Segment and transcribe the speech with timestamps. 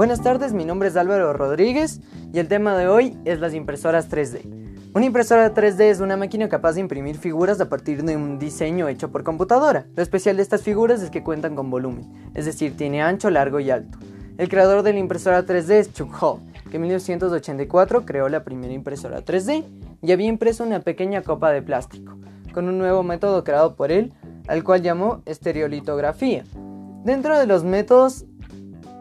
[0.00, 2.00] Buenas tardes, mi nombre es Álvaro Rodríguez
[2.32, 4.94] y el tema de hoy es las impresoras 3D.
[4.94, 8.88] Una impresora 3D es una máquina capaz de imprimir figuras a partir de un diseño
[8.88, 9.84] hecho por computadora.
[9.94, 13.60] Lo especial de estas figuras es que cuentan con volumen, es decir, tiene ancho, largo
[13.60, 13.98] y alto.
[14.38, 16.40] El creador de la impresora 3D es Chuck Hall,
[16.70, 19.66] que en 1984 creó la primera impresora 3D
[20.00, 22.16] y había impreso una pequeña copa de plástico,
[22.54, 24.14] con un nuevo método creado por él,
[24.48, 26.44] al cual llamó estereolitografía.
[27.04, 28.24] Dentro de los métodos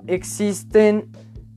[0.10, 1.12] existen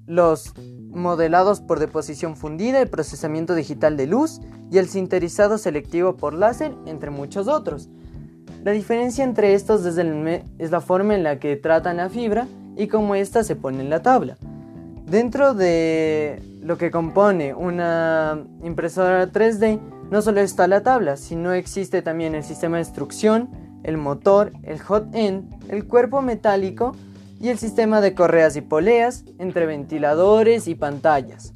[0.06, 0.52] los
[0.90, 6.74] modelados por deposición fundida, el procesamiento digital de luz y el sinterizado selectivo por láser,
[6.86, 7.88] entre muchos otros.
[8.62, 13.14] La diferencia entre estos es, la forma en la que tratan la fibra y cómo
[13.14, 14.36] ésta se pone en la tabla.
[15.06, 19.80] Dentro de lo que compone una impresora 3D,
[20.10, 23.50] no solo está la tabla, sino existe también el sistema de instrucción,
[23.82, 26.92] el motor, el hot end, el cuerpo metálico,
[27.42, 31.54] y el sistema de correas y poleas entre ventiladores y pantallas.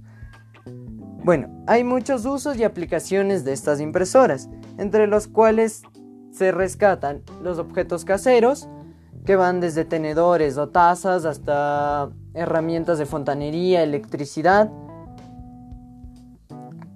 [1.25, 5.83] Bueno, hay muchos usos y aplicaciones de estas impresoras, entre los cuales
[6.33, 8.69] se rescatan los objetos caseros,
[9.25, 14.71] que van desde tenedores o tazas hasta herramientas de fontanería, electricidad,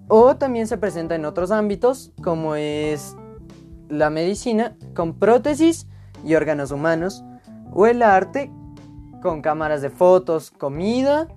[0.08, 3.16] o también se presenta en otros ámbitos, como es
[3.88, 5.86] la medicina, con prótesis
[6.24, 7.24] y órganos humanos,
[7.72, 8.50] o el arte,
[9.22, 11.28] con cámaras de fotos, comida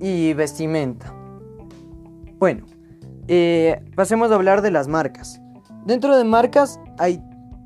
[0.00, 1.12] y vestimenta.
[2.38, 2.66] Bueno,
[3.28, 5.40] eh, pasemos a hablar de las marcas.
[5.84, 7.22] Dentro de marcas hay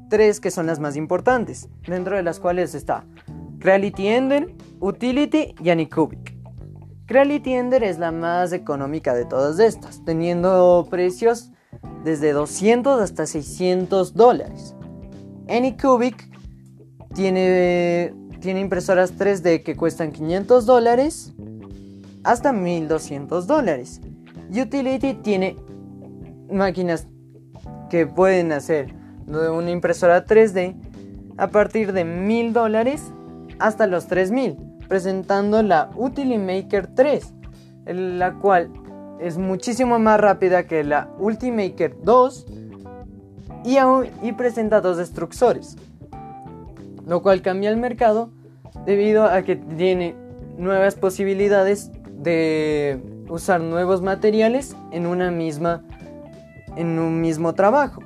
[0.09, 3.05] tres que son las más importantes, dentro de las cuales está
[3.59, 6.35] Reality Ender, Utility y Anycubic.
[7.07, 11.51] Reality Ender es la más económica de todas estas, teniendo precios
[12.05, 14.75] desde 200 hasta 600 dólares.
[15.49, 16.29] Anycubic
[17.15, 21.33] tiene tiene impresoras 3D que cuestan 500 dólares
[22.25, 24.01] hasta 1200 dólares.
[24.51, 25.57] Utility tiene
[26.51, 27.07] máquinas
[27.89, 28.95] que pueden hacer
[29.27, 30.75] una impresora 3D
[31.37, 33.13] a partir de 1000 dólares
[33.59, 34.57] hasta los 3000,
[34.89, 37.35] presentando la Utilimaker 3,
[37.87, 38.71] la cual
[39.21, 42.47] es muchísimo más rápida que la Ultimaker 2
[43.65, 43.77] y,
[44.23, 45.77] y presenta dos destructores
[47.11, 48.31] lo cual cambia el mercado
[48.87, 50.15] debido a que tiene
[50.57, 55.83] nuevas posibilidades de usar nuevos materiales en una misma
[56.77, 58.03] en un mismo trabajo.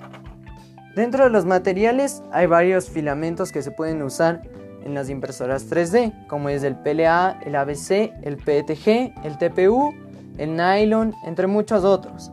[0.94, 4.42] Dentro de los materiales hay varios filamentos que se pueden usar
[4.84, 9.92] en las impresoras 3D, como es el PLA, el ABC, el PETG, el TPU,
[10.38, 12.30] el nylon, entre muchos otros.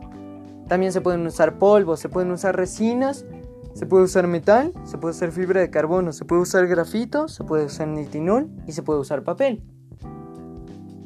[0.68, 3.24] También se pueden usar polvos, se pueden usar resinas
[3.74, 7.44] se puede usar metal, se puede usar fibra de carbono, se puede usar grafito, se
[7.44, 9.62] puede usar nitinol y se puede usar papel.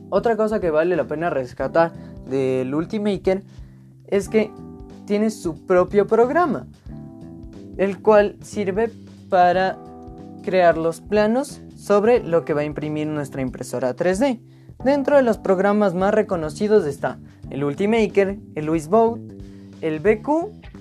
[0.08, 1.92] Otra cosa que vale la pena rescatar
[2.28, 3.44] del Ultimaker
[4.06, 4.52] es que
[5.04, 6.66] tiene su propio programa,
[7.76, 8.90] el cual sirve
[9.28, 9.78] para
[10.42, 14.40] crear los planos sobre lo que va a imprimir nuestra impresora 3D.
[14.84, 17.18] Dentro de los programas más reconocidos está
[17.50, 19.20] el Ultimaker, el Luisbot,
[19.80, 20.28] el BQ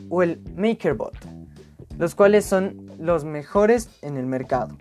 [0.09, 1.34] o el MakerBot
[1.97, 4.77] los cuales son los mejores en el mercado.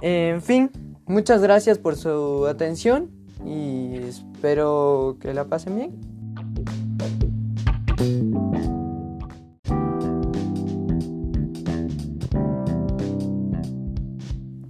[0.00, 0.70] En fin,
[1.06, 3.10] muchas gracias por su atención
[3.44, 6.12] y espero que la pasen bien.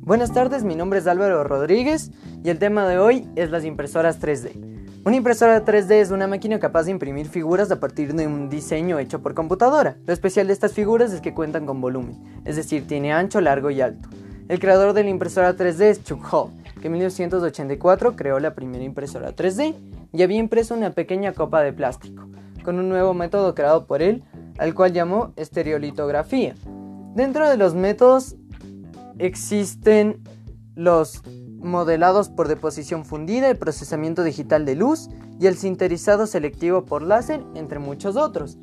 [0.00, 2.10] Buenas tardes, mi nombre es Álvaro Rodríguez
[2.44, 4.71] y el tema de hoy es las impresoras 3D.
[5.04, 9.00] Una impresora 3D es una máquina capaz de imprimir figuras a partir de un diseño
[9.00, 9.96] hecho por computadora.
[10.06, 13.68] Lo especial de estas figuras es que cuentan con volumen, es decir, tiene ancho, largo
[13.70, 14.08] y alto.
[14.48, 18.84] El creador de la impresora 3D es Chuck Hall, que en 1984 creó la primera
[18.84, 19.74] impresora 3D
[20.12, 22.28] y había impreso una pequeña copa de plástico,
[22.62, 24.22] con un nuevo método creado por él,
[24.56, 26.54] al cual llamó estereolitografía.
[27.16, 28.36] Dentro de los métodos
[29.18, 30.22] existen
[30.76, 31.24] los
[31.62, 35.08] modelados por deposición fundida, el procesamiento digital de luz
[35.40, 38.58] y el sinterizado selectivo por láser, entre muchos otros.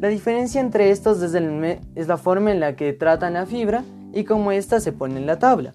[0.00, 3.84] La diferencia entre estos es, la forma en la que tratan la fibra
[4.14, 5.74] y cómo ésta se pone en la tabla.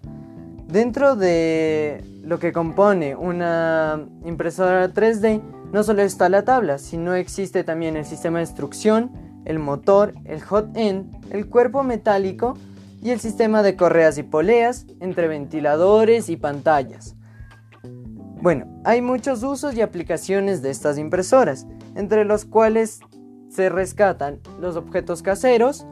[0.67, 5.41] Dentro de lo que compone una impresora 3D,
[5.71, 9.11] no solo está la tabla, sino existe también el sistema de instrucción,
[9.45, 12.57] el motor, el hot end, el cuerpo metálico,
[13.05, 17.15] y el sistema de correas y poleas entre ventiladores y pantallas.
[18.41, 23.01] Bueno, hay muchos usos y aplicaciones de estas impresoras, entre los cuales
[23.47, 25.85] se rescatan los objetos caseros,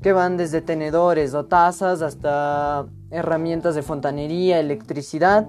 [0.00, 5.46] que van desde tenedores o tazas hasta herramientas de fontanería, electricidad,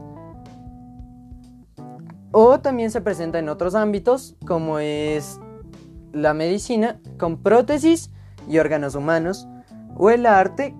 [2.33, 5.39] O también se presenta en otros ámbitos, como es
[6.11, 8.11] la medicina, con prótesis
[8.49, 9.47] y órganos humanos,
[9.95, 10.75] o el arte,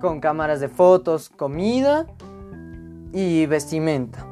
[0.00, 2.06] con cámaras de fotos, comida
[3.12, 4.26] y vestimenta.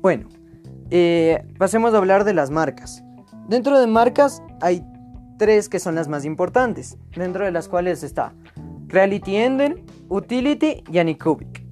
[0.00, 0.28] Bueno,
[0.90, 3.02] eh, pasemos a hablar de las marcas.
[3.48, 4.84] Dentro de marcas hay
[5.38, 8.34] tres que son las más importantes, dentro de las cuales está
[8.86, 11.64] Reality Ender, Utility y Anycubic.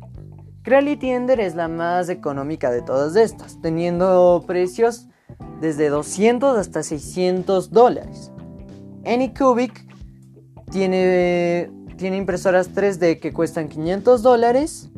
[0.62, 5.08] Reality Ender es la más económica de todas estas, teniendo precios
[5.60, 8.32] desde 200 hasta 600 dólares.
[9.04, 9.84] Anycubic
[10.70, 14.88] tiene, tiene impresoras 3D que cuestan 500 dólares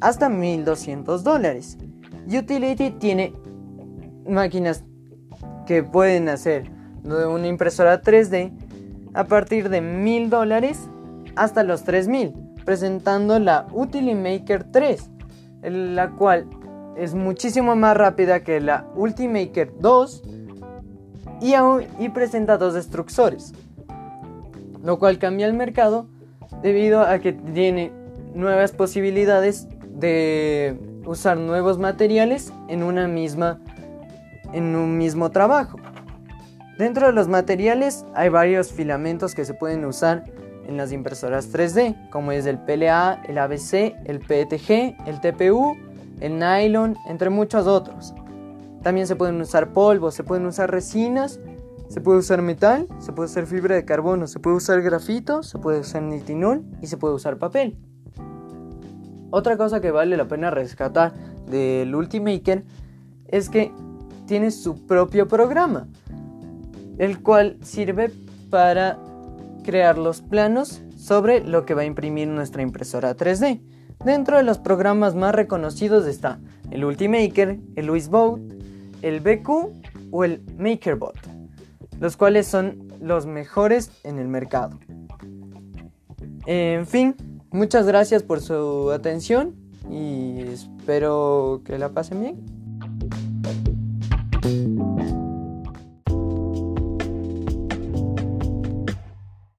[0.00, 1.78] hasta 1200 dólares.
[2.26, 3.32] Utility tiene
[4.28, 4.84] máquinas
[5.66, 6.70] que pueden hacer
[7.04, 8.52] una impresora 3D
[9.14, 10.90] a partir de 1000 dólares
[11.36, 15.10] hasta los 3000, presentando la Utilimaker 3,
[15.62, 16.48] la cual
[16.96, 20.22] es muchísimo más rápida que la Ultimaker 2
[21.40, 21.54] y,
[22.00, 23.54] y presenta dos destructores,
[24.88, 26.06] lo cual cambia el mercado
[26.62, 27.92] debido a que tiene
[28.32, 33.60] nuevas posibilidades de usar nuevos materiales en una misma
[34.54, 35.78] en un mismo trabajo.
[36.78, 40.24] Dentro de los materiales hay varios filamentos que se pueden usar
[40.66, 45.76] en las impresoras 3D, como es el PLA, el ABC, el PETG, el TPU,
[46.20, 48.14] el nylon, entre muchos otros.
[48.82, 51.40] También se pueden usar polvos, se pueden usar resinas,
[51.88, 55.58] se puede usar metal, se puede usar fibra de carbono, se puede usar grafito, se
[55.58, 57.78] puede usar nitinol y se puede usar papel.
[59.30, 61.14] Otra cosa que vale la pena rescatar
[61.46, 62.64] del Ultimaker
[63.26, 63.72] es que
[64.26, 65.88] tiene su propio programa,
[66.98, 68.10] el cual sirve
[68.50, 68.98] para
[69.64, 73.60] crear los planos sobre lo que va a imprimir nuestra impresora 3D.
[74.04, 76.40] Dentro de los programas más reconocidos está
[76.70, 78.40] el Ultimaker, el Wisbot,
[79.02, 81.16] el BQ o el MakerBot,
[82.00, 84.78] los cuales son los mejores en el mercado.
[86.46, 87.14] En fin,
[87.50, 89.54] Muchas gracias por su atención
[89.90, 92.57] y espero que la pasen bien.